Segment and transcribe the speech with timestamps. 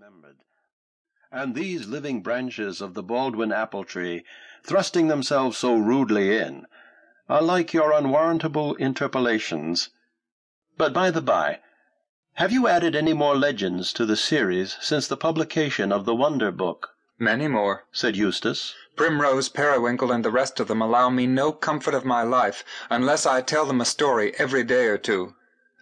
[0.00, 0.36] remembered.
[1.32, 4.24] And these living branches of the Baldwin apple tree,
[4.62, 6.66] thrusting themselves so rudely in,
[7.28, 9.90] are like your unwarrantable interpolations.
[10.76, 11.58] But by the by,
[12.34, 16.52] have you added any more legends to the series since the publication of the Wonder
[16.52, 16.90] Book?
[17.18, 18.76] Many more, said Eustace.
[18.94, 23.26] Primrose, Periwinkle, and the rest of them allow me no comfort of my life unless
[23.26, 25.34] I tell them a story every day or two.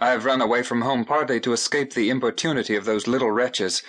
[0.00, 3.82] I have run away from home partly to escape the importunity of those little wretches,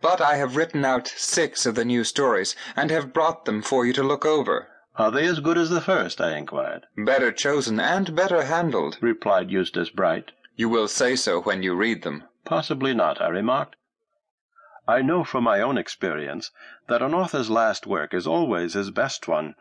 [0.00, 3.84] but I have written out six of the new stories, and have brought them for
[3.84, 4.68] you to look over.
[4.96, 6.20] Are they as good as the first?
[6.20, 6.86] I inquired.
[6.96, 10.32] Better chosen and better handled, replied Eustace Bright.
[10.56, 12.24] You will say so when you read them.
[12.44, 13.76] Possibly not, I remarked.
[14.88, 16.50] I know from my own experience
[16.88, 19.54] that an author's last work is always his best one,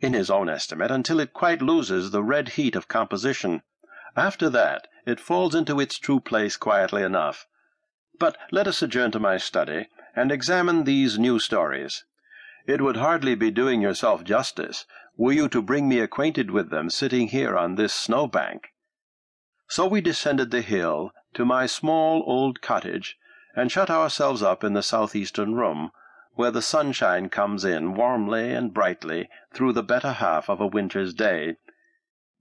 [0.00, 3.62] in his own estimate, until it quite loses the red heat of composition.
[4.16, 7.46] After that, it falls into its true place quietly enough.
[8.22, 12.04] But let us adjourn to my study, and examine these new stories.
[12.68, 16.88] It would hardly be doing yourself justice were you to bring me acquainted with them
[16.88, 18.68] sitting here on this snow bank.
[19.66, 23.18] So we descended the hill to my small old cottage,
[23.56, 25.90] and shut ourselves up in the southeastern room,
[26.34, 31.12] where the sunshine comes in warmly and brightly through the better half of a winter's
[31.12, 31.56] day.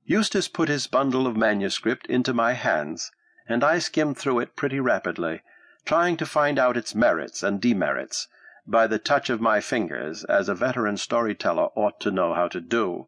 [0.06, 3.10] Eustace put his bundle of manuscript into my hands,
[3.48, 5.42] and I skimmed through it pretty rapidly,
[5.86, 8.28] trying to find out its merits and demerits
[8.68, 12.62] by the touch of my fingers, as a veteran storyteller ought to know how to
[12.62, 13.08] do.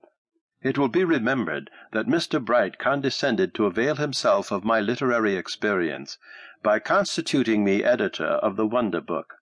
[0.63, 2.43] It will be remembered that Mr.
[2.43, 6.17] Bright condescended to avail himself of my literary experience
[6.63, 9.35] by constituting me editor of the Wonder Book.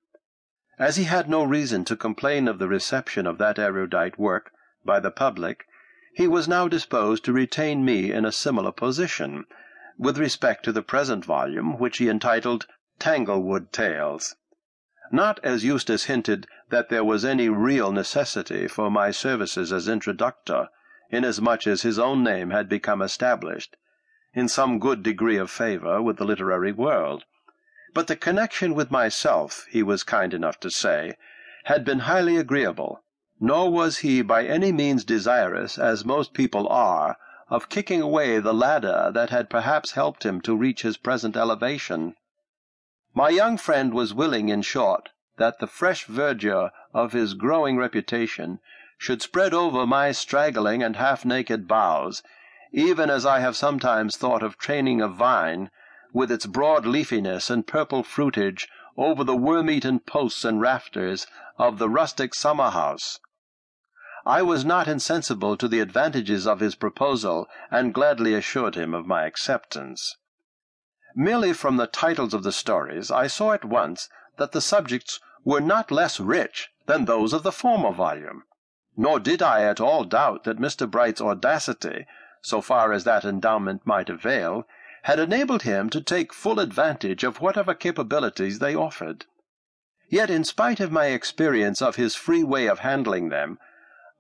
[0.78, 4.52] As he had no reason to complain of the reception of that erudite work
[4.84, 5.66] by the public,
[6.14, 9.46] he was now disposed to retain me in a similar position,
[9.98, 12.68] with respect to the present volume, which he entitled
[13.02, 14.36] Tanglewood Tales.
[15.12, 20.70] Not, as Eustace hinted, that there was any real necessity for my services as introductor,
[21.10, 23.76] inasmuch as his own name had become established,
[24.36, 27.26] in some good degree of favour with the literary world.
[27.96, 31.18] But the connection with myself, he was kind enough to say,
[31.64, 33.04] had been highly agreeable
[33.40, 37.18] nor was he by any means desirous, as most people are,
[37.50, 42.16] of kicking away the ladder that had perhaps helped him to reach his present elevation.
[43.14, 48.60] My young friend was willing, in short, that the fresh verdure of his growing reputation
[48.98, 52.24] should spread over my straggling and half naked boughs,
[52.72, 55.72] even as I have sometimes thought of training a vine,
[56.14, 61.90] with its broad leafiness and purple fruitage, over the worm-eaten posts and rafters of the
[61.90, 63.20] rustic summer house.
[64.26, 69.06] I was not insensible to the advantages of his proposal, and gladly assured him of
[69.06, 70.16] my acceptance.
[71.16, 74.08] Merely from the titles of the stories, I saw at once
[74.38, 78.44] that the subjects were not less rich than those of the former volume,
[78.96, 80.90] nor did I at all doubt that Mr.
[80.90, 82.06] Bright's audacity,
[82.42, 84.66] so far as that endowment might avail,
[85.04, 89.26] had enabled him to take full advantage of whatever capabilities they offered.
[90.08, 93.60] Yet, in spite of my experience of his free way of handling them,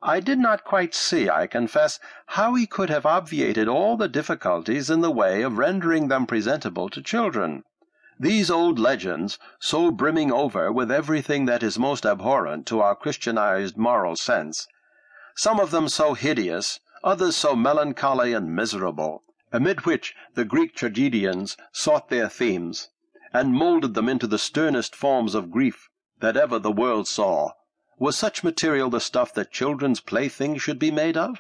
[0.04, 4.90] I did not quite see, I confess, how he could have obviated all the difficulties
[4.90, 7.64] in the way of rendering them presentable to children.
[8.20, 13.78] These old legends, so brimming over with everything that is most abhorrent to our Christianized
[13.78, 14.68] moral sense,
[15.36, 21.58] some of them so hideous, others so melancholy and miserable, amid which the Greek tragedians
[21.72, 22.90] sought their themes,
[23.34, 25.90] and moulded them into the sternest forms of grief
[26.22, 27.52] that ever the world saw
[28.02, 31.40] was such material the stuff that children's playthings should be made of?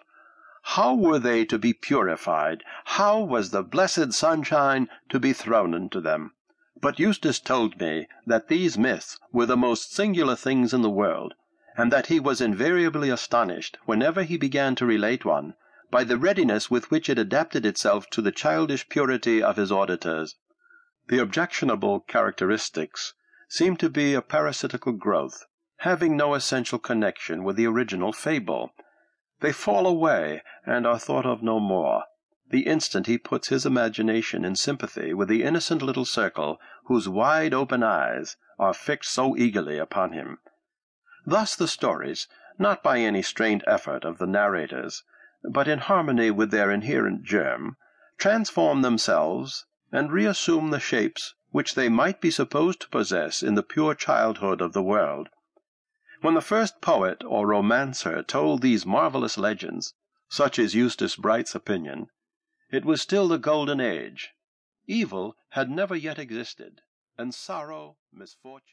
[0.61, 2.63] How were they to be purified?
[2.85, 6.33] How was the blessed sunshine to be thrown into them?
[6.79, 11.33] But Eustace told me that these myths were the most singular things in the world,
[11.75, 15.55] and that he was invariably astonished, whenever he began to relate one,
[15.89, 20.35] by the readiness with which it adapted itself to the childish purity of his auditors.
[21.07, 23.15] The objectionable characteristics
[23.49, 25.43] seemed to be a parasitical growth,
[25.81, 28.71] having no essential connection with the original fable.
[29.39, 32.03] They fall away and are thought of no more,
[32.47, 37.55] the instant he puts his imagination in sympathy with the innocent little circle whose wide
[37.55, 40.37] open eyes are fixed so eagerly upon him.
[41.25, 42.27] Thus the stories,
[42.59, 45.03] not by any strained effort of the narrators,
[45.43, 47.75] but in harmony with their inherent germ,
[48.19, 53.63] transform themselves and reassume the shapes which they might be supposed to possess in the
[53.63, 55.29] pure childhood of the world.
[56.21, 59.95] When the first poet or romancer told these marvelous legends,
[60.29, 62.07] such is Eustace Bright's opinion,
[62.71, 64.29] it was still the golden age.
[64.85, 66.81] Evil had never yet existed,
[67.17, 68.67] and sorrow, misfortune